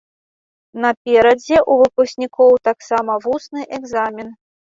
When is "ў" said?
1.57-1.73